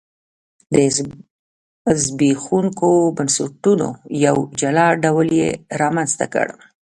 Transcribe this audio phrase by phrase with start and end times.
[0.75, 0.77] د
[2.03, 3.87] زبېښونکو بنسټونو
[4.25, 5.49] یو جلا ډول یې
[5.81, 6.47] رامنځته کړ.